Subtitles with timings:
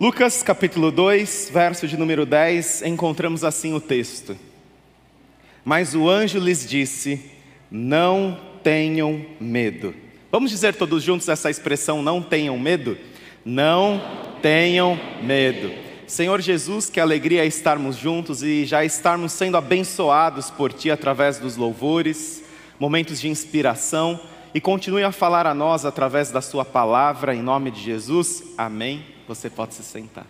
[0.00, 4.34] Lucas capítulo 2, verso de número 10, encontramos assim o texto.
[5.62, 7.20] Mas o anjo lhes disse:
[7.70, 9.94] Não tenham medo.
[10.32, 12.96] Vamos dizer todos juntos essa expressão: Não tenham medo?
[13.44, 14.00] Não
[14.40, 15.70] tenham medo.
[16.06, 21.58] Senhor Jesus, que alegria estarmos juntos e já estarmos sendo abençoados por Ti através dos
[21.58, 22.42] louvores,
[22.78, 24.18] momentos de inspiração,
[24.54, 28.42] e continue a falar a nós através da Sua palavra, em nome de Jesus.
[28.58, 29.04] Amém.
[29.28, 30.26] Você pode se sentar.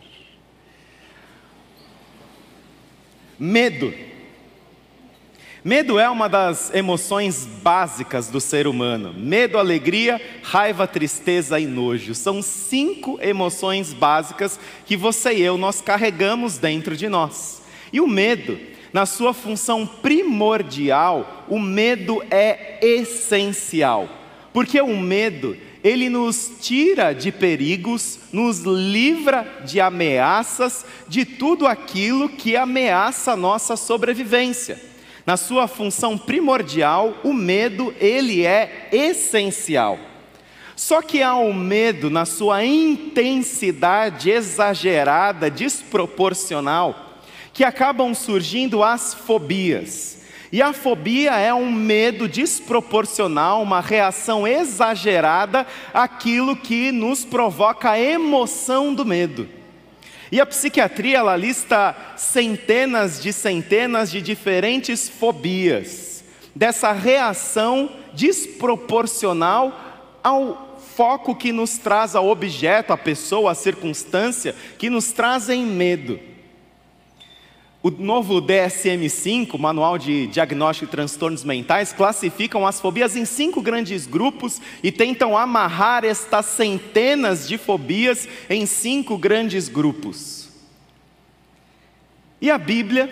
[3.39, 3.95] Medo.
[5.65, 9.13] Medo é uma das emoções básicas do ser humano.
[9.15, 12.15] Medo, alegria, raiva, tristeza e nojo.
[12.15, 17.63] São cinco emoções básicas que você e eu nós carregamos dentro de nós.
[17.93, 18.59] E o medo,
[18.93, 24.09] na sua função primordial, o medo é essencial.
[24.53, 32.29] Porque o medo ele nos tira de perigos, nos livra de ameaças, de tudo aquilo
[32.29, 34.81] que ameaça a nossa sobrevivência.
[35.25, 39.99] Na sua função primordial, o medo ele é essencial.
[40.75, 47.10] Só que há o medo na sua intensidade exagerada, desproporcional,
[47.53, 50.21] que acabam surgindo as fobias.
[50.53, 58.01] E a fobia é um medo desproporcional, uma reação exagerada àquilo que nos provoca a
[58.01, 59.49] emoção do medo.
[60.33, 69.73] E a psiquiatria ela lista centenas de centenas de diferentes fobias, dessa reação desproporcional
[70.23, 76.30] ao foco que nos traz ao objeto, a pessoa, a circunstância, que nos trazem medo.
[77.83, 84.07] O novo DSM-5, Manual de Diagnóstico de Transtornos Mentais, classificam as fobias em cinco grandes
[84.07, 90.51] grupos e tentam amarrar estas centenas de fobias em cinco grandes grupos.
[92.39, 93.09] E a Bíblia,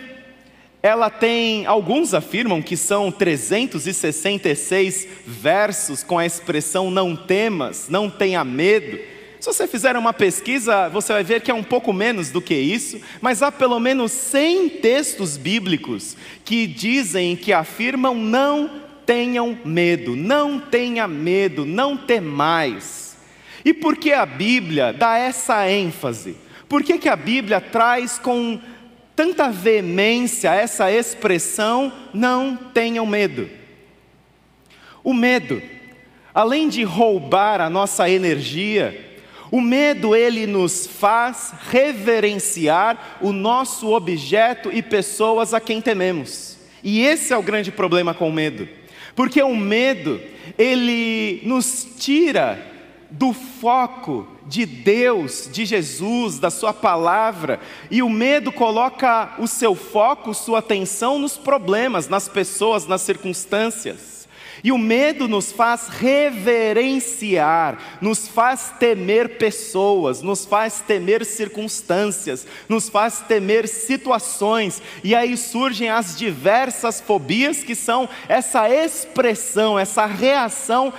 [0.83, 8.45] ela tem, alguns afirmam que são 366 versos com a expressão não temas, não tenha
[8.45, 8.99] medo.
[9.41, 12.55] Se você fizer uma pesquisa, você vai ver que é um pouco menos do que
[12.55, 20.17] isso, mas há pelo menos 100 textos bíblicos que dizem, que afirmam: não tenham medo,
[20.17, 23.17] não tenha medo, não temais.
[23.65, 26.37] E por que a Bíblia dá essa ênfase?
[26.69, 28.61] Por que, que a Bíblia traz com
[29.15, 33.49] tanta veemência essa expressão: não tenham medo?
[35.05, 35.63] O medo,
[36.35, 39.08] além de roubar a nossa energia,
[39.51, 46.57] o medo ele nos faz reverenciar o nosso objeto e pessoas a quem tememos.
[46.83, 48.69] E esse é o grande problema com o medo.
[49.15, 50.21] Porque o medo,
[50.57, 52.65] ele nos tira
[53.11, 57.61] do foco de Deus, de Jesus, da Sua palavra,
[57.91, 64.18] e o medo coloca o seu foco, sua atenção nos problemas, nas pessoas, nas circunstâncias.
[64.63, 72.89] E o medo nos faz reverenciar, nos faz temer pessoas, nos faz temer circunstâncias, nos
[72.89, 80.93] faz temer situações, e aí surgem as diversas fobias que são essa expressão, essa reação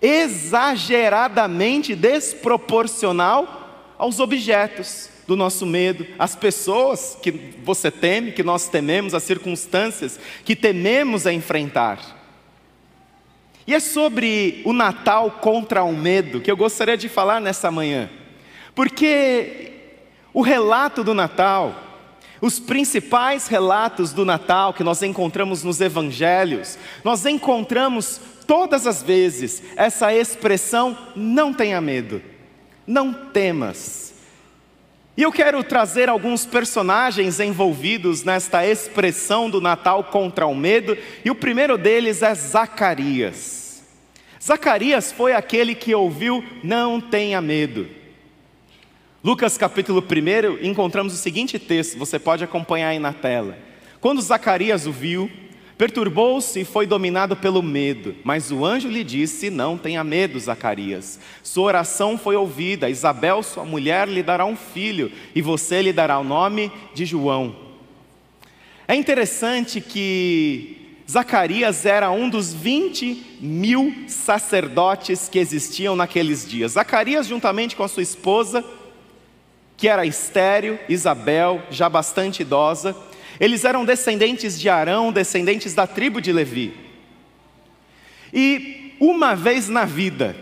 [0.00, 7.32] exageradamente desproporcional aos objetos do nosso medo, às pessoas que
[7.64, 12.25] você teme, que nós tememos, as circunstâncias que tememos a enfrentar.
[13.66, 18.08] E é sobre o Natal contra o medo que eu gostaria de falar nessa manhã,
[18.74, 19.72] porque
[20.32, 21.74] o relato do Natal,
[22.40, 29.62] os principais relatos do Natal que nós encontramos nos evangelhos, nós encontramos todas as vezes
[29.74, 32.22] essa expressão: não tenha medo,
[32.86, 34.05] não temas.
[35.16, 41.30] E eu quero trazer alguns personagens envolvidos nesta expressão do Natal contra o medo, e
[41.30, 43.82] o primeiro deles é Zacarias.
[44.42, 47.88] Zacarias foi aquele que ouviu: Não tenha medo.
[49.24, 53.58] Lucas capítulo 1, encontramos o seguinte texto, você pode acompanhar aí na tela.
[54.00, 55.30] Quando Zacarias o viu,
[55.78, 61.20] Perturbou-se e foi dominado pelo medo, mas o anjo lhe disse: Não tenha medo, Zacarias.
[61.42, 62.88] Sua oração foi ouvida.
[62.88, 67.54] Isabel, sua mulher, lhe dará um filho, e você lhe dará o nome de João.
[68.88, 76.72] É interessante que Zacarias era um dos 20 mil sacerdotes que existiam naqueles dias.
[76.72, 78.64] Zacarias, juntamente com a sua esposa,
[79.76, 82.96] que era estéreo, Isabel, já bastante idosa,
[83.38, 86.74] eles eram descendentes de Arão, descendentes da tribo de Levi.
[88.32, 90.36] E uma vez na vida,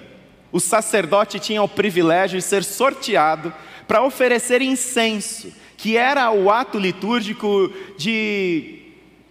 [0.52, 3.52] o sacerdote tinha o privilégio de ser sorteado
[3.88, 8.78] para oferecer incenso, que era o ato litúrgico de,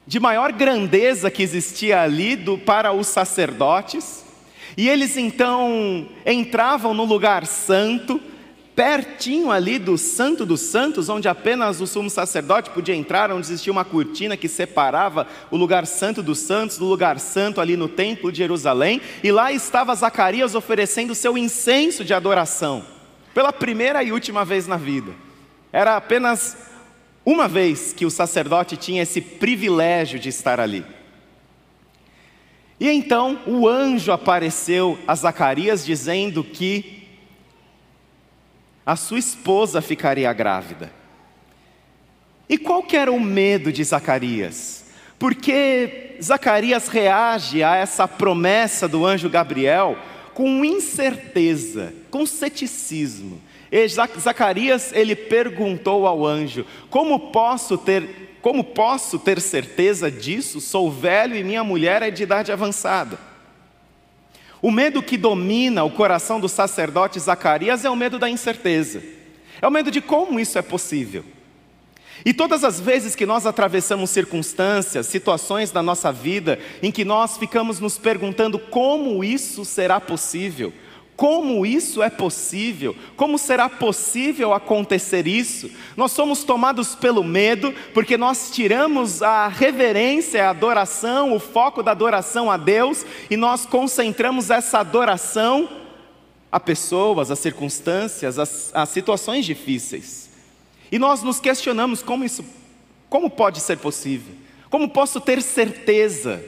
[0.06, 4.24] de maior grandeza que existia ali do, para os sacerdotes.
[4.76, 8.20] E eles então entravam no lugar santo,
[8.76, 13.72] pertinho ali do Santo dos Santos, onde apenas o sumo sacerdote podia entrar, onde existia
[13.72, 18.32] uma cortina que separava o lugar santo dos santos do lugar santo ali no templo
[18.32, 22.84] de Jerusalém, e lá estava Zacarias oferecendo seu incenso de adoração,
[23.34, 25.12] pela primeira e última vez na vida.
[25.72, 26.58] Era apenas
[27.26, 30.84] uma vez que o sacerdote tinha esse privilégio de estar ali.
[32.80, 37.03] E então o anjo apareceu a Zacarias dizendo que
[38.86, 40.92] a sua esposa ficaria grávida.
[42.50, 44.86] E qual que era o medo de Zacarias?
[45.18, 49.98] Porque Zacarias reage a essa promessa do anjo Gabriel
[50.34, 53.42] com incerteza, com ceticismo.
[53.72, 60.60] E Zacarias ele perguntou ao anjo: Como posso ter, como posso ter certeza disso?
[60.60, 63.18] Sou velho e minha mulher é de idade avançada.
[64.64, 69.04] O medo que domina o coração do sacerdote Zacarias é o medo da incerteza,
[69.62, 71.26] é o medo de como isso é possível.
[72.24, 77.38] E todas as vezes que nós atravessamos circunstâncias, situações da nossa vida, em que nós
[77.38, 80.72] ficamos nos perguntando como isso será possível,
[81.16, 82.96] como isso é possível?
[83.16, 85.70] Como será possível acontecer isso?
[85.96, 91.92] Nós somos tomados pelo medo, porque nós tiramos a reverência, a adoração, o foco da
[91.92, 95.70] adoração a Deus, e nós concentramos essa adoração
[96.52, 100.30] a pessoas, a circunstâncias, a, situações difíceis.
[100.92, 102.44] E nós nos questionamos como isso,
[103.10, 104.36] como pode ser possível?
[104.70, 106.44] Como posso ter certeza?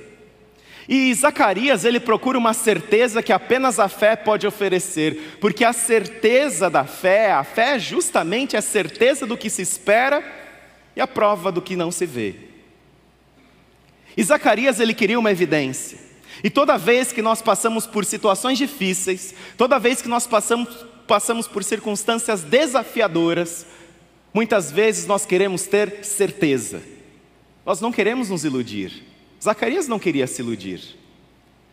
[0.88, 6.70] E Zacarias, ele procura uma certeza que apenas a fé pode oferecer, porque a certeza
[6.70, 10.24] da fé, a fé é justamente a certeza do que se espera
[10.96, 12.36] e a prova do que não se vê.
[14.16, 15.98] E Zacarias, ele queria uma evidência.
[16.44, 20.70] E toda vez que nós passamos por situações difíceis, toda vez que nós passamos,
[21.08, 23.66] passamos por circunstâncias desafiadoras,
[24.32, 26.82] muitas vezes nós queremos ter certeza.
[27.66, 29.15] Nós não queremos nos iludir.
[29.44, 30.82] Zacarias não queria se iludir.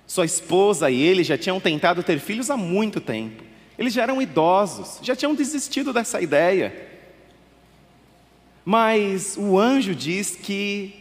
[0.06, 3.42] Sua esposa e ele já tinham tentado ter filhos há muito tempo.
[3.78, 6.90] Eles já eram idosos, já tinham desistido dessa ideia.
[8.64, 10.94] Mas o anjo diz que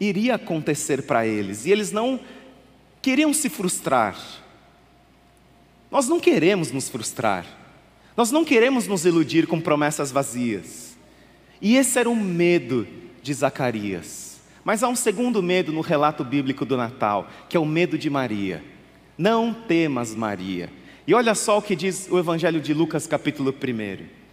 [0.00, 2.18] iria acontecer para eles, e eles não
[3.00, 4.18] queriam se frustrar.
[5.90, 7.46] Nós não queremos nos frustrar,
[8.16, 10.96] nós não queremos nos iludir com promessas vazias.
[11.60, 12.86] E esse era o medo
[13.22, 14.23] de Zacarias.
[14.64, 18.08] Mas há um segundo medo no relato bíblico do Natal, que é o medo de
[18.08, 18.64] Maria.
[19.16, 20.70] Não temas, Maria.
[21.06, 24.24] E olha só o que diz o Evangelho de Lucas, capítulo 1.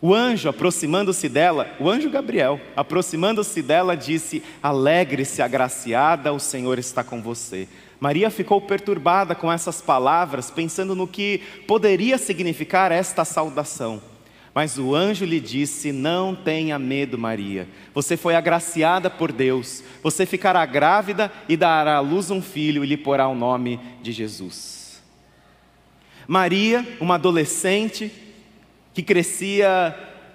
[0.00, 7.04] O anjo, aproximando-se dela, o anjo Gabriel, aproximando-se dela, disse: Alegre-se, agraciada, o Senhor está
[7.04, 7.68] com você.
[8.00, 14.02] Maria ficou perturbada com essas palavras, pensando no que poderia significar esta saudação.
[14.54, 17.68] Mas o anjo lhe disse: Não tenha medo, Maria.
[17.92, 19.82] Você foi agraciada por Deus.
[20.02, 24.12] Você ficará grávida e dará à luz um filho e lhe porá o nome de
[24.12, 25.02] Jesus.
[26.28, 28.10] Maria, uma adolescente
[28.94, 29.94] que crescia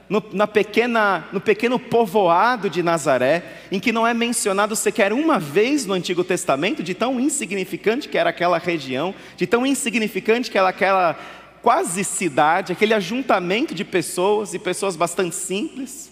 [0.10, 5.40] no, na pequena, no pequeno povoado de Nazaré, em que não é mencionado sequer uma
[5.40, 10.58] vez no Antigo Testamento, de tão insignificante que era aquela região, de tão insignificante que
[10.58, 11.18] era aquela
[11.62, 16.12] quase cidade, aquele ajuntamento de pessoas e pessoas bastante simples.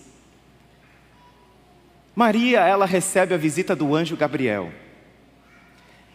[2.15, 4.71] Maria, ela recebe a visita do anjo Gabriel.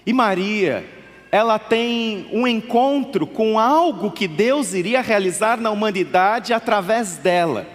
[0.05, 0.85] E Maria,
[1.31, 7.67] ela tem um encontro com algo que Deus iria realizar na humanidade através dela.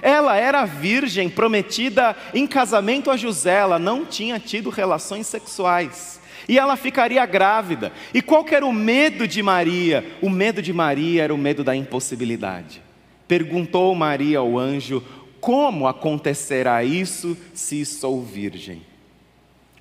[0.00, 6.58] Ela era virgem prometida em casamento a José, ela não tinha tido relações sexuais e
[6.58, 7.92] ela ficaria grávida.
[8.12, 10.16] E qual era o medo de Maria?
[10.20, 12.82] O medo de Maria era o medo da impossibilidade.
[13.26, 15.02] Perguntou Maria ao anjo:
[15.40, 18.82] Como acontecerá isso se sou virgem?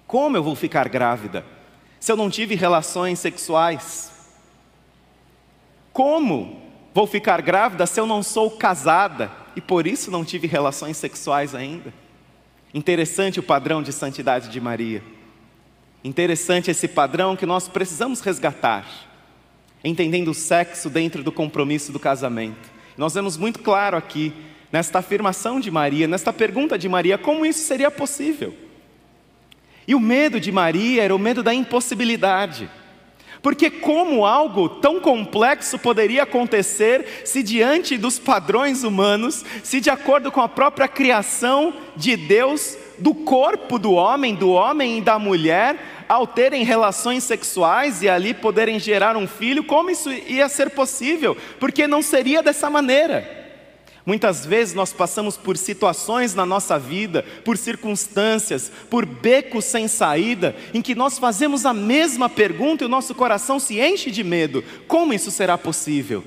[0.08, 1.46] Como eu vou ficar grávida
[2.00, 4.12] se eu não tive relações sexuais?
[5.92, 6.62] Como
[6.94, 11.54] vou ficar grávida se eu não sou casada e por isso não tive relações sexuais
[11.54, 11.94] ainda?
[12.74, 15.04] Interessante o padrão de santidade de Maria.
[16.04, 18.86] Interessante esse padrão que nós precisamos resgatar,
[19.84, 22.70] entendendo o sexo dentro do compromisso do casamento.
[22.98, 24.34] Nós vemos muito claro aqui,
[24.72, 28.54] nesta afirmação de Maria, nesta pergunta de Maria, como isso seria possível.
[29.88, 32.70] E o medo de Maria era o medo da impossibilidade,
[33.44, 40.32] Porque como algo tão complexo poderia acontecer se diante dos padrões humanos, se de acordo
[40.32, 45.78] com a própria criação de Deus, do corpo do homem, do homem e da mulher,
[46.14, 51.36] ao terem relações sexuais e ali poderem gerar um filho, como isso ia ser possível?
[51.60, 53.42] Porque não seria dessa maneira.
[54.06, 60.56] Muitas vezes nós passamos por situações na nossa vida, por circunstâncias, por becos sem saída,
[60.74, 64.64] em que nós fazemos a mesma pergunta e o nosso coração se enche de medo:
[64.88, 66.24] como isso será possível?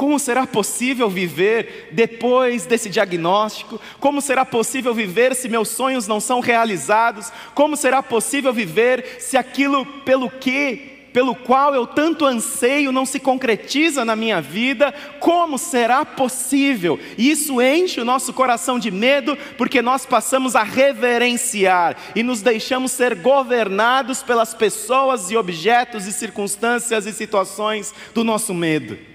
[0.00, 3.78] Como será possível viver depois desse diagnóstico?
[4.00, 7.30] Como será possível viver se meus sonhos não são realizados?
[7.54, 13.20] Como será possível viver se aquilo pelo que pelo qual eu tanto anseio não se
[13.20, 16.98] concretiza na minha vida, como será possível?
[17.18, 22.92] Isso enche o nosso coração de medo, porque nós passamos a reverenciar e nos deixamos
[22.92, 29.09] ser governados pelas pessoas e objetos e circunstâncias e situações do nosso medo.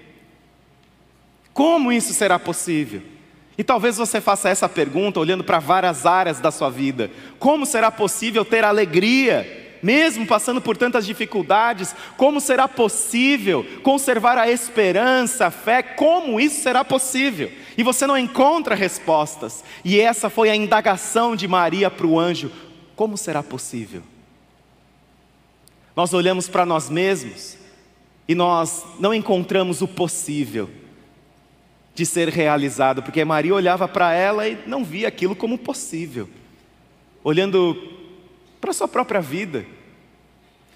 [1.56, 3.00] Como isso será possível?
[3.56, 7.90] E talvez você faça essa pergunta olhando para várias áreas da sua vida: como será
[7.90, 9.64] possível ter alegria?
[9.82, 15.82] mesmo passando por tantas dificuldades, como será possível conservar a esperança, a fé?
[15.82, 17.52] Como isso será possível?
[17.78, 19.62] E você não encontra respostas.
[19.84, 22.50] E essa foi a indagação de Maria para o anjo:
[22.94, 24.02] como será possível?
[25.94, 27.56] Nós olhamos para nós mesmos
[28.28, 30.68] e nós não encontramos o possível
[31.96, 36.28] de ser realizado, porque Maria olhava para ela e não via aquilo como possível,
[37.24, 37.74] olhando
[38.60, 39.64] para a sua própria vida.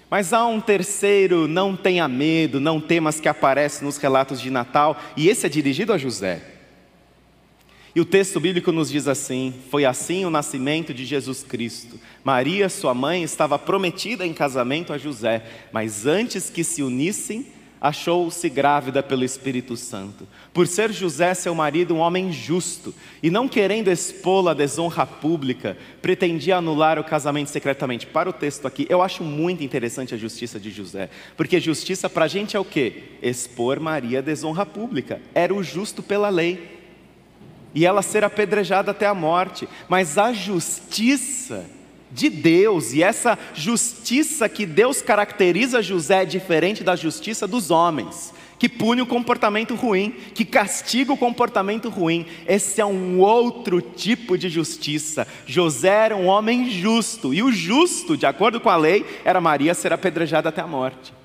[0.09, 4.99] Mas há um terceiro, não tenha medo, não temas, que aparece nos relatos de Natal,
[5.15, 6.41] e esse é dirigido a José.
[7.93, 11.99] E o texto bíblico nos diz assim: Foi assim o nascimento de Jesus Cristo.
[12.23, 17.45] Maria, sua mãe, estava prometida em casamento a José, mas antes que se unissem,
[17.81, 20.27] achou-se grávida pelo Espírito Santo.
[20.53, 25.75] Por ser José, seu marido, um homem justo, e não querendo expô-la à desonra pública,
[25.99, 28.05] pretendia anular o casamento secretamente.
[28.05, 32.25] Para o texto aqui, eu acho muito interessante a justiça de José, porque justiça para
[32.25, 33.03] a gente é o quê?
[33.19, 35.19] Expor Maria à desonra pública.
[35.33, 36.79] Era o justo pela lei.
[37.73, 39.67] E ela ser apedrejada até a morte.
[39.87, 41.65] Mas a justiça
[42.11, 48.33] de Deus, e essa justiça que Deus caracteriza José é diferente da justiça dos homens,
[48.59, 52.25] que pune o comportamento ruim, que castiga o comportamento ruim.
[52.47, 55.27] Esse é um outro tipo de justiça.
[55.47, 59.73] José era um homem justo, e o justo, de acordo com a lei, era Maria
[59.73, 61.20] ser apedrejada até a morte.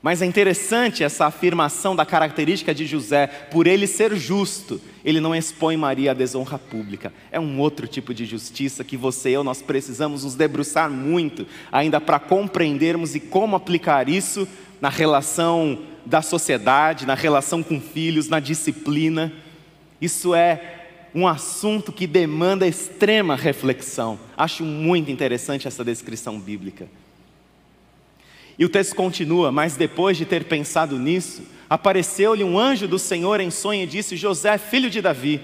[0.00, 5.34] Mas é interessante essa afirmação da característica de José, por ele ser justo, ele não
[5.34, 7.12] expõe Maria à desonra pública.
[7.32, 11.46] É um outro tipo de justiça que você e eu nós precisamos nos debruçar muito
[11.72, 14.46] ainda para compreendermos e como aplicar isso
[14.80, 19.32] na relação da sociedade, na relação com filhos, na disciplina.
[20.00, 20.78] Isso é
[21.12, 24.18] um assunto que demanda extrema reflexão.
[24.36, 26.86] Acho muito interessante essa descrição bíblica.
[28.58, 33.40] E o texto continua: Mas depois de ter pensado nisso, apareceu-lhe um anjo do Senhor
[33.40, 35.40] em sonho e disse: José, filho de Davi,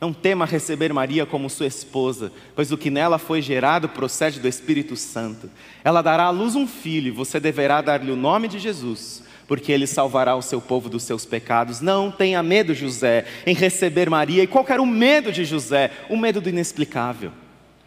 [0.00, 4.48] não tema receber Maria como sua esposa, pois o que nela foi gerado procede do
[4.48, 5.50] Espírito Santo.
[5.82, 9.70] Ela dará à luz um filho, e você deverá dar-lhe o nome de Jesus, porque
[9.70, 11.80] ele salvará o seu povo dos seus pecados.
[11.80, 14.42] Não tenha medo, José, em receber Maria.
[14.42, 15.90] E qual era o medo de José?
[16.08, 17.32] O medo do inexplicável.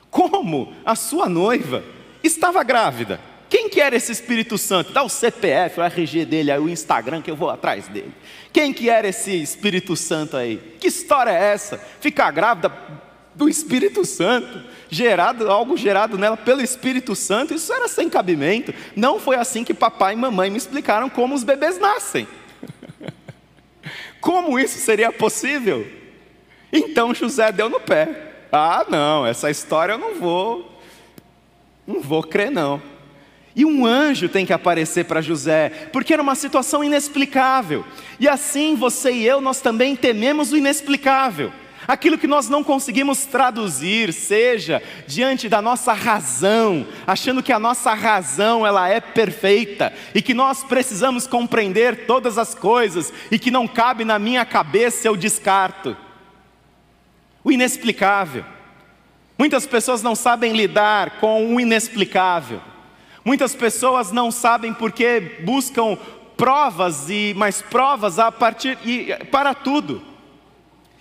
[0.10, 1.84] Como a sua noiva
[2.24, 3.20] estava grávida?
[3.50, 4.92] Quem que era esse Espírito Santo?
[4.92, 8.14] Dá o CPF, o RG dele, aí, o Instagram que eu vou atrás dele.
[8.52, 10.58] Quem que era esse Espírito Santo aí?
[10.80, 11.78] Que história é essa?
[12.00, 12.72] Ficar grávida
[13.34, 18.74] do Espírito Santo, gerado algo gerado nela pelo Espírito Santo, isso era sem cabimento.
[18.96, 22.28] Não foi assim que papai e mamãe me explicaram como os bebês nascem.
[24.20, 25.88] Como isso seria possível?
[26.74, 28.34] Então José deu no pé.
[28.52, 30.82] Ah, não, essa história eu não vou,
[31.86, 32.82] não vou crer não.
[33.58, 37.84] E um anjo tem que aparecer para José, porque era uma situação inexplicável.
[38.20, 41.52] E assim você e eu, nós também tememos o inexplicável.
[41.88, 47.96] Aquilo que nós não conseguimos traduzir, seja diante da nossa razão, achando que a nossa
[47.96, 53.68] razão ela é perfeita e que nós precisamos compreender todas as coisas e que não
[53.68, 55.98] cabe na minha cabeça eu descarto.
[57.44, 58.46] O inexplicável.
[59.36, 62.62] Muitas pessoas não sabem lidar com o inexplicável.
[63.28, 65.98] Muitas pessoas não sabem porque buscam
[66.38, 70.02] provas e mais provas a partir e para tudo.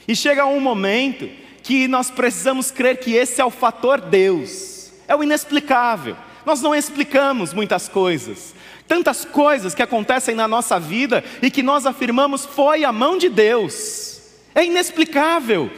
[0.08, 1.30] E chega um momento
[1.62, 4.90] que nós precisamos crer que esse é o fator Deus.
[5.06, 6.16] É o inexplicável.
[6.44, 8.56] Nós não explicamos muitas coisas.
[8.88, 13.28] Tantas coisas que acontecem na nossa vida e que nós afirmamos foi a mão de
[13.28, 14.20] Deus.
[14.52, 15.70] É inexplicável.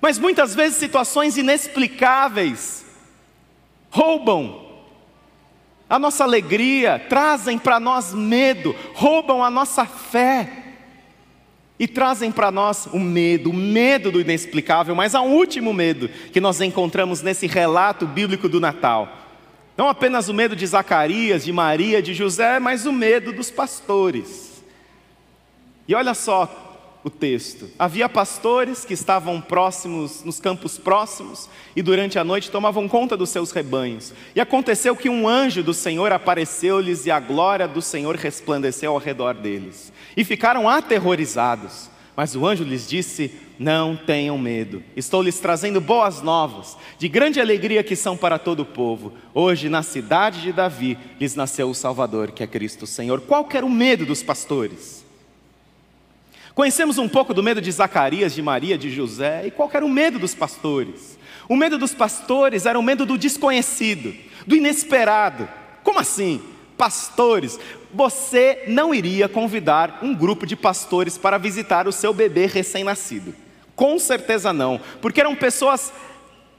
[0.00, 2.84] Mas muitas vezes situações inexplicáveis
[3.90, 4.65] roubam
[5.88, 10.64] a nossa alegria, trazem para nós medo, roubam a nossa fé
[11.78, 16.08] e trazem para nós o medo, o medo do inexplicável, mas há um último medo
[16.32, 19.16] que nós encontramos nesse relato bíblico do Natal.
[19.76, 24.64] Não apenas o medo de Zacarias, de Maria, de José, mas o medo dos pastores.
[25.86, 26.65] E olha só
[27.06, 27.70] o texto.
[27.78, 33.30] Havia pastores que estavam próximos, nos campos próximos, e durante a noite tomavam conta dos
[33.30, 34.12] seus rebanhos.
[34.34, 38.98] E aconteceu que um anjo do Senhor apareceu-lhes e a glória do Senhor resplandeceu ao
[38.98, 39.92] redor deles.
[40.16, 41.88] E ficaram aterrorizados.
[42.16, 47.40] Mas o anjo lhes disse: Não tenham medo, estou lhes trazendo boas novas, de grande
[47.40, 49.12] alegria que são para todo o povo.
[49.32, 53.20] Hoje, na cidade de Davi, lhes nasceu o Salvador, que é Cristo Senhor.
[53.20, 55.05] Qual era o medo dos pastores?
[56.56, 59.90] Conhecemos um pouco do medo de Zacarias, de Maria, de José, e qual era o
[59.90, 61.18] medo dos pastores?
[61.50, 64.14] O medo dos pastores era o medo do desconhecido,
[64.46, 65.46] do inesperado.
[65.84, 66.40] Como assim?
[66.74, 67.60] Pastores,
[67.92, 73.34] você não iria convidar um grupo de pastores para visitar o seu bebê recém-nascido.
[73.74, 75.92] Com certeza não, porque eram pessoas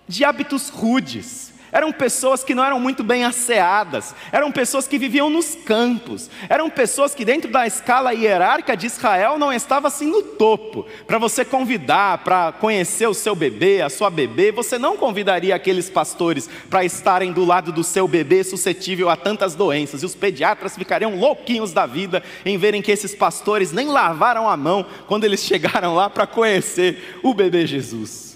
[0.08, 5.30] de hábitos rudes, eram pessoas que não eram muito bem asseadas, eram pessoas que viviam
[5.30, 10.24] nos campos, eram pessoas que, dentro da escala hierárquica de Israel, não estavam assim no
[10.24, 10.88] topo.
[11.06, 15.88] Para você convidar, para conhecer o seu bebê, a sua bebê, você não convidaria aqueles
[15.88, 20.76] pastores para estarem do lado do seu bebê suscetível a tantas doenças, e os pediatras
[20.76, 25.44] ficariam louquinhos da vida em verem que esses pastores nem lavaram a mão quando eles
[25.46, 28.27] chegaram lá para conhecer o bebê Jesus.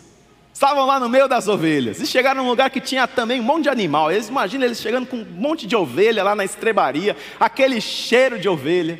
[0.54, 3.64] Estavam lá no meio das ovelhas e chegaram num lugar que tinha também um monte
[3.64, 4.12] de animal.
[4.12, 8.50] Eles imaginam eles chegando com um monte de ovelha lá na estrebaria, aquele cheiro de
[8.50, 9.00] ovelha.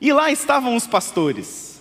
[0.00, 1.80] E lá estavam os pastores.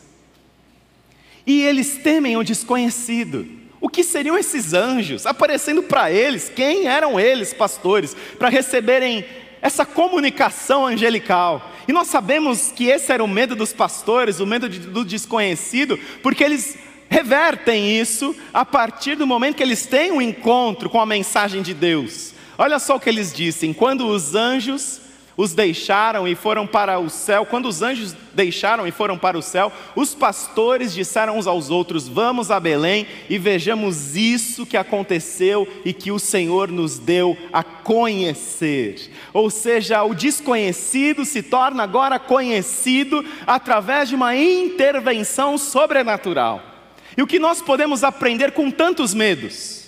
[1.45, 3.45] E eles temem o desconhecido.
[3.79, 6.49] O que seriam esses anjos aparecendo para eles?
[6.49, 9.25] Quem eram eles, pastores, para receberem
[9.61, 11.71] essa comunicação angelical?
[11.87, 16.43] E nós sabemos que esse era o medo dos pastores, o medo do desconhecido, porque
[16.43, 16.77] eles
[17.15, 21.73] revertem isso a partir do momento que eles têm um encontro com a mensagem de
[21.73, 22.33] Deus.
[22.57, 24.99] Olha só o que eles dizem: quando os anjos
[25.37, 27.45] os deixaram e foram para o céu.
[27.45, 32.07] Quando os anjos deixaram e foram para o céu, os pastores disseram uns aos outros:
[32.07, 37.63] Vamos a Belém e vejamos isso que aconteceu e que o Senhor nos deu a
[37.63, 39.09] conhecer.
[39.33, 46.74] Ou seja, o desconhecido se torna agora conhecido através de uma intervenção sobrenatural.
[47.17, 49.85] E o que nós podemos aprender com tantos medos?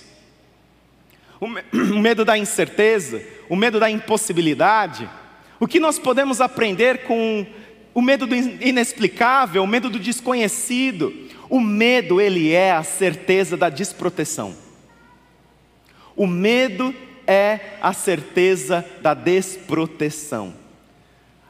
[1.93, 5.07] O medo da incerteza, o medo da impossibilidade,
[5.59, 7.45] o que nós podemos aprender com
[7.93, 11.13] o medo do inexplicável, o medo do desconhecido?
[11.49, 14.55] O medo, ele é a certeza da desproteção.
[16.15, 16.93] O medo
[17.27, 20.53] é a certeza da desproteção.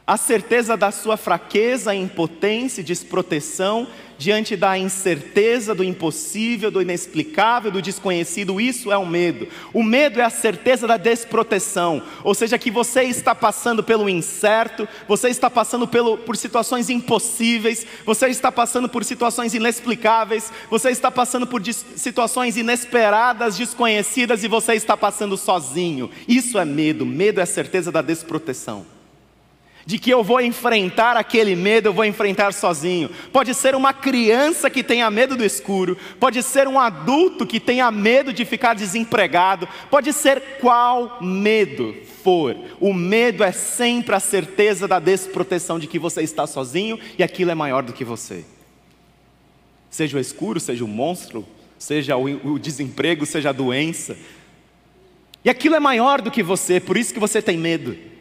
[0.08, 7.70] A certeza da sua fraqueza, impotência e desproteção diante da incerteza, do impossível, do inexplicável,
[7.70, 9.46] do desconhecido, isso é o medo.
[9.70, 14.88] O medo é a certeza da desproteção, ou seja, que você está passando pelo incerto,
[15.06, 21.10] você está passando pelo, por situações impossíveis, você está passando por situações inexplicáveis, você está
[21.10, 26.10] passando por situações inesperadas, desconhecidas e você está passando sozinho.
[26.26, 28.97] Isso é medo, medo é a certeza da desproteção
[29.88, 33.08] de que eu vou enfrentar aquele medo, eu vou enfrentar sozinho.
[33.32, 37.90] Pode ser uma criança que tenha medo do escuro, pode ser um adulto que tenha
[37.90, 42.54] medo de ficar desempregado, pode ser qual medo for.
[42.78, 47.50] O medo é sempre a certeza da desproteção de que você está sozinho e aquilo
[47.50, 48.44] é maior do que você.
[49.88, 51.46] Seja o escuro, seja o monstro,
[51.78, 54.18] seja o, desemprego, seja a doença.
[55.42, 58.17] E aquilo é maior do que você, por isso que você tem medo.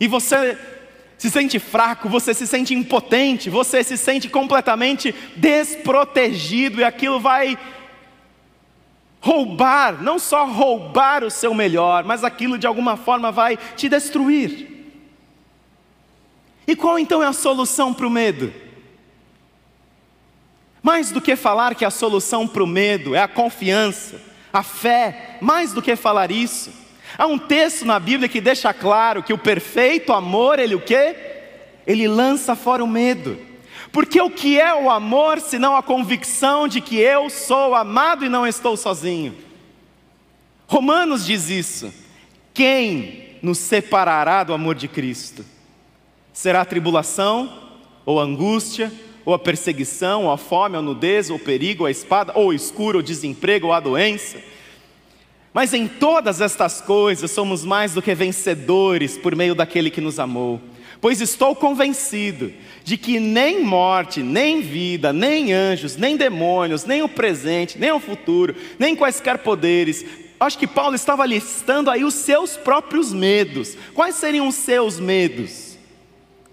[0.00, 0.58] E você
[1.16, 7.58] se sente fraco, você se sente impotente, você se sente completamente desprotegido, e aquilo vai
[9.20, 14.68] roubar, não só roubar o seu melhor, mas aquilo de alguma forma vai te destruir.
[16.66, 18.52] E qual então é a solução para o medo?
[20.80, 24.20] Mais do que falar que a solução para o medo é a confiança,
[24.52, 26.70] a fé, mais do que falar isso,
[27.16, 31.16] Há um texto na Bíblia que deixa claro que o perfeito amor, ele o quê?
[31.86, 33.38] Ele lança fora o medo.
[33.90, 38.28] Porque o que é o amor senão a convicção de que eu sou amado e
[38.28, 39.34] não estou sozinho?
[40.66, 41.92] Romanos diz isso.
[42.52, 45.44] Quem nos separará do amor de Cristo?
[46.32, 47.68] Será a tribulação,
[48.04, 48.92] ou a angústia,
[49.24, 52.32] ou a perseguição, ou a fome, ou a nudez, ou o perigo, ou a espada,
[52.34, 54.38] ou o escuro, ou o desemprego, ou a doença?
[55.58, 60.20] Mas em todas estas coisas somos mais do que vencedores por meio daquele que nos
[60.20, 60.60] amou.
[61.00, 62.52] Pois estou convencido
[62.84, 67.98] de que nem morte, nem vida, nem anjos, nem demônios, nem o presente, nem o
[67.98, 70.06] futuro, nem quaisquer poderes.
[70.38, 73.76] Acho que Paulo estava listando aí os seus próprios medos.
[73.94, 75.67] Quais seriam os seus medos?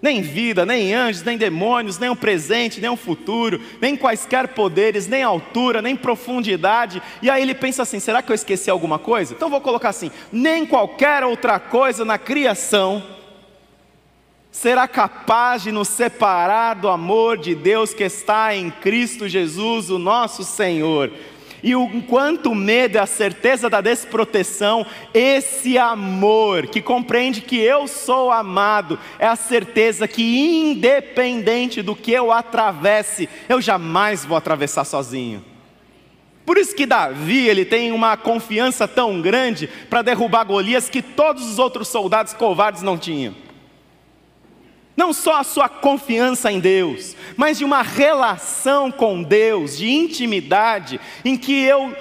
[0.02, 5.08] Nem vida, nem anjos, nem demônios, nem o presente, nem o futuro, nem quaisquer poderes,
[5.08, 7.02] nem altura, nem profundidade.
[7.22, 9.34] E aí ele pensa assim: será que eu esqueci alguma coisa?
[9.34, 13.04] Então vou colocar assim: nem qualquer outra coisa na criação
[14.56, 20.00] será capaz de nos separar do amor de Deus que está em Cristo Jesus, o
[20.00, 21.12] nosso Senhor.
[21.66, 27.88] E enquanto o medo é a certeza da desproteção, esse amor que compreende que eu
[27.88, 30.22] sou amado, é a certeza que,
[30.70, 35.44] independente do que eu atravesse, eu jamais vou atravessar sozinho.
[36.46, 41.50] Por isso que Davi ele tem uma confiança tão grande para derrubar Golias que todos
[41.50, 43.34] os outros soldados covardes não tinham.
[44.96, 51.00] Não só a sua confiança em Deus, mas de uma relação com Deus, de intimidade,
[51.24, 51.96] em que eu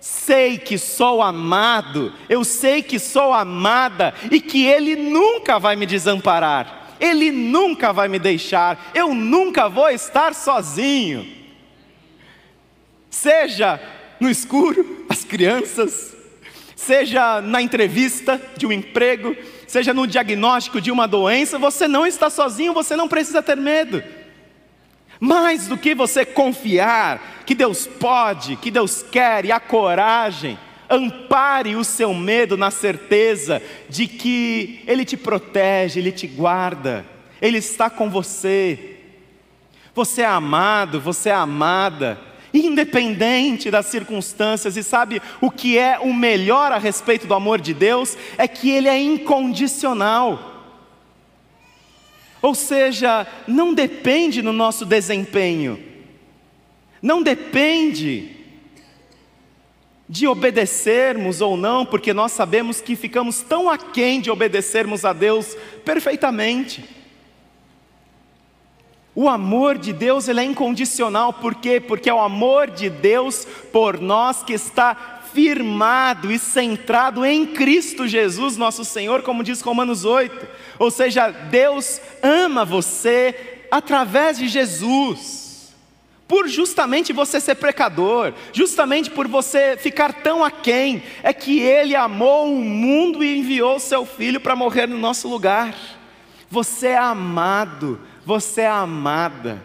[0.00, 5.86] sei que sou amado, eu sei que sou amada e que Ele nunca vai me
[5.86, 11.26] desamparar, Ele nunca vai me deixar, eu nunca vou estar sozinho.
[13.08, 13.80] Seja
[14.18, 16.16] no escuro, as crianças,
[16.74, 19.36] seja na entrevista de um emprego,
[19.74, 24.00] seja no diagnóstico de uma doença, você não está sozinho, você não precisa ter medo.
[25.18, 30.56] Mais do que você confiar que Deus pode, que Deus quer e a coragem,
[30.88, 37.04] ampare o seu medo na certeza de que Ele te protege, Ele te guarda,
[37.42, 39.00] Ele está com você.
[39.92, 42.16] Você é amado, você é amada
[42.60, 47.74] independente das circunstâncias, e sabe o que é o melhor a respeito do amor de
[47.74, 48.16] Deus?
[48.38, 50.52] É que ele é incondicional.
[52.40, 55.82] Ou seja, não depende no nosso desempenho,
[57.00, 58.30] não depende
[60.06, 65.56] de obedecermos ou não, porque nós sabemos que ficamos tão aquém de obedecermos a Deus
[65.84, 66.84] perfeitamente.
[69.14, 71.80] O amor de Deus ele é incondicional, por quê?
[71.80, 78.06] Porque é o amor de Deus por nós que está firmado e centrado em Cristo
[78.06, 80.46] Jesus, nosso Senhor, como diz Romanos 8.
[80.78, 85.74] Ou seja, Deus ama você através de Jesus.
[86.26, 92.52] Por justamente você ser pecador, justamente por você ficar tão aquém, é que Ele amou
[92.52, 95.74] o mundo e enviou seu Filho para morrer no nosso lugar.
[96.50, 99.62] Você é amado, você é amada.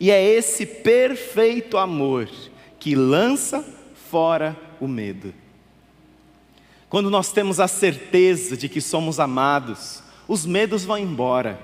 [0.00, 2.28] E é esse perfeito amor
[2.78, 3.64] que lança
[4.10, 5.32] fora o medo.
[6.88, 11.60] Quando nós temos a certeza de que somos amados, os medos vão embora,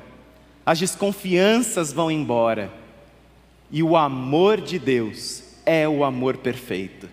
[0.65, 2.73] as desconfianças vão embora,
[3.71, 7.09] e o amor de Deus é o amor perfeito.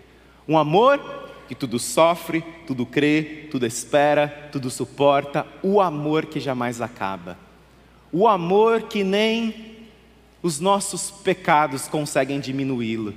[0.48, 1.00] Um amor
[1.46, 7.47] que tudo sofre, tudo crê, tudo espera, tudo suporta, o amor que jamais acaba
[8.12, 9.76] o amor que nem
[10.42, 13.14] os nossos pecados conseguem diminuí-lo,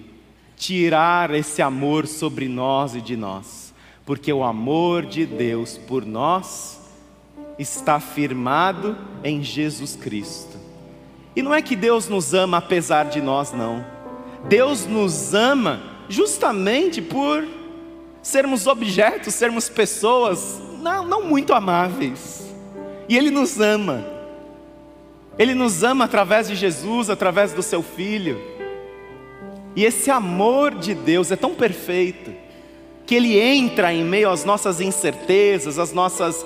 [0.56, 3.74] tirar esse amor sobre nós e de nós,
[4.06, 6.80] porque o amor de Deus por nós
[7.58, 10.58] está firmado em Jesus Cristo.
[11.36, 13.86] E não é que Deus nos ama apesar de nós, não.
[14.50, 17.48] Deus nos ama justamente por
[18.22, 22.52] sermos objetos, sermos pessoas não, não muito amáveis.
[23.08, 24.06] E Ele nos ama
[25.38, 28.40] ele nos ama através de Jesus, através do seu Filho.
[29.76, 32.34] E esse amor de Deus é tão perfeito,
[33.06, 36.46] que ele entra em meio às nossas incertezas, às nossas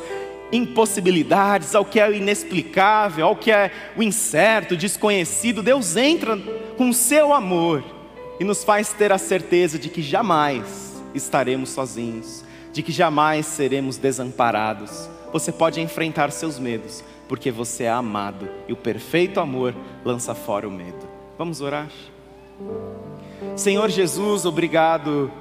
[0.51, 5.63] impossibilidades, ao que é inexplicável, ao que é o incerto, desconhecido.
[5.63, 6.37] Deus entra
[6.77, 7.83] com o seu amor
[8.39, 13.97] e nos faz ter a certeza de que jamais estaremos sozinhos, de que jamais seremos
[13.97, 15.09] desamparados.
[15.31, 20.67] Você pode enfrentar seus medos, porque você é amado e o perfeito amor lança fora
[20.67, 21.07] o medo.
[21.37, 21.89] Vamos orar?
[23.55, 25.31] Senhor Jesus, obrigado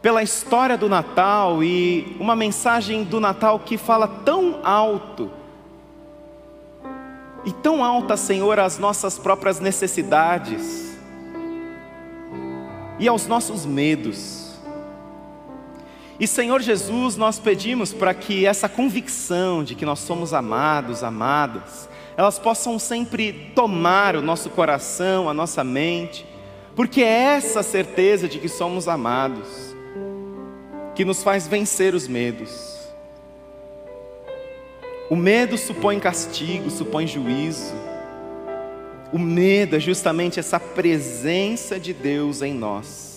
[0.00, 5.30] pela história do Natal e uma mensagem do Natal que fala tão alto
[7.44, 10.96] e tão alta, Senhor, às nossas próprias necessidades
[12.98, 14.41] e aos nossos medos.
[16.22, 21.88] E Senhor Jesus, nós pedimos para que essa convicção de que nós somos amados, amadas,
[22.16, 26.24] elas possam sempre tomar o nosso coração, a nossa mente,
[26.76, 29.74] porque é essa certeza de que somos amados
[30.94, 32.78] que nos faz vencer os medos.
[35.10, 37.74] O medo supõe castigo, supõe juízo.
[39.12, 43.11] O medo é justamente essa presença de Deus em nós,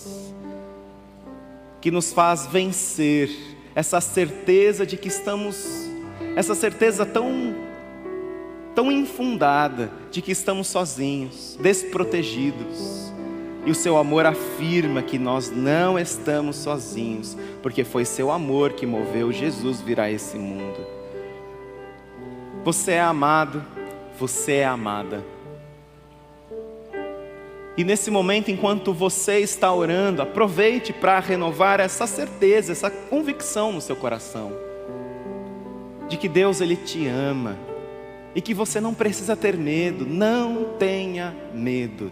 [1.86, 3.30] que nos faz vencer
[3.72, 5.88] essa certeza de que estamos,
[6.34, 7.54] essa certeza tão,
[8.74, 13.12] tão infundada de que estamos sozinhos, desprotegidos.
[13.64, 18.84] E o seu amor afirma que nós não estamos sozinhos, porque foi seu amor que
[18.84, 20.84] moveu Jesus vir a esse mundo.
[22.64, 23.64] Você é amado,
[24.18, 25.24] você é amada.
[27.76, 33.80] E nesse momento, enquanto você está orando, aproveite para renovar essa certeza, essa convicção no
[33.80, 34.52] seu coração,
[36.08, 37.58] de que Deus Ele te ama
[38.34, 42.10] e que você não precisa ter medo, não tenha medo.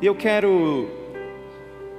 [0.00, 0.90] E eu quero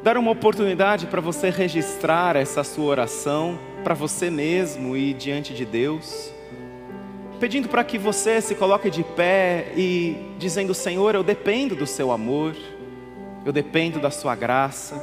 [0.04, 5.66] dar uma oportunidade para você registrar essa sua oração para você mesmo e diante de
[5.66, 6.33] Deus,
[7.44, 12.10] pedindo para que você se coloque de pé e dizendo: Senhor, eu dependo do seu
[12.10, 12.56] amor,
[13.46, 14.96] eu dependo da sua graça.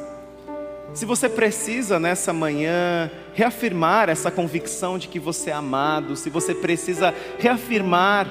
[0.95, 6.55] Se você precisa nessa manhã reafirmar essa convicção de que você é amado, se você
[6.55, 8.27] precisa reafirmar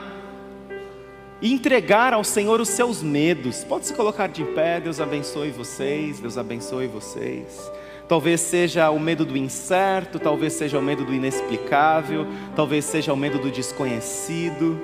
[1.41, 6.19] e entregar ao Senhor os seus medos, pode se colocar de pé, Deus abençoe vocês,
[6.19, 7.71] Deus abençoe vocês.
[8.07, 12.25] Talvez seja o medo do incerto, talvez seja o medo do inexplicável,
[12.55, 14.79] talvez seja o medo do desconhecido,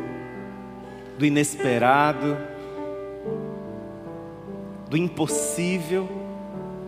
[1.18, 2.38] do inesperado,
[4.90, 6.08] do impossível,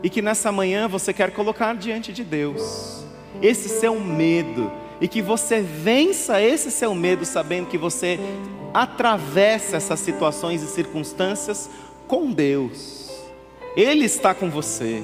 [0.04, 3.04] e que nessa manhã você quer colocar diante de Deus
[3.42, 8.20] esse seu medo, e que você vença esse seu medo sabendo que você
[8.74, 11.70] atravessa essas situações e circunstâncias
[12.08, 13.12] com Deus.
[13.76, 15.04] Ele está com você.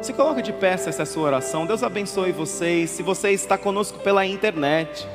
[0.00, 1.66] Se coloca de pé essa é a sua oração.
[1.66, 2.90] Deus abençoe vocês.
[2.90, 5.06] Se você está conosco pela internet,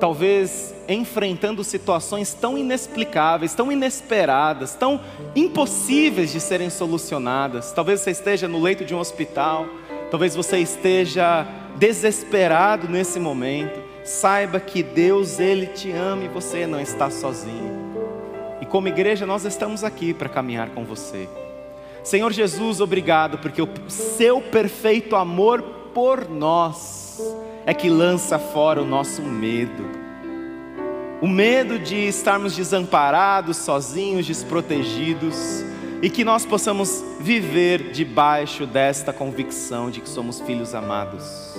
[0.00, 5.00] talvez enfrentando situações tão inexplicáveis, tão inesperadas, tão
[5.36, 7.70] impossíveis de serem solucionadas.
[7.70, 9.66] Talvez você esteja no leito de um hospital,
[10.10, 13.80] talvez você esteja desesperado nesse momento.
[14.04, 17.78] Saiba que Deus ele te ama e você não está sozinho.
[18.60, 21.28] E como igreja nós estamos aqui para caminhar com você.
[22.02, 27.20] Senhor Jesus, obrigado, porque o seu perfeito amor por nós
[27.66, 29.84] é que lança fora o nosso medo.
[31.20, 35.62] O medo de estarmos desamparados, sozinhos, desprotegidos,
[36.02, 41.54] e que nós possamos viver debaixo desta convicção de que somos filhos amados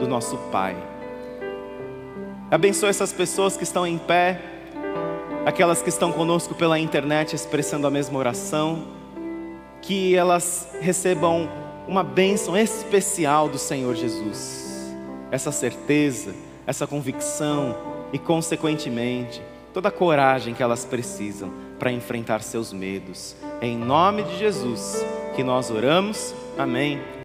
[0.00, 0.76] do nosso Pai.
[2.50, 4.40] Abençoe essas pessoas que estão em pé,
[5.46, 8.88] aquelas que estão conosco pela internet expressando a mesma oração
[9.80, 11.48] que elas recebam
[11.86, 14.94] uma bênção especial do Senhor Jesus.
[15.30, 16.34] Essa certeza,
[16.66, 17.76] essa convicção
[18.12, 23.36] e, consequentemente, toda a coragem que elas precisam para enfrentar seus medos.
[23.60, 26.34] É em nome de Jesus que nós oramos.
[26.56, 27.14] Amém.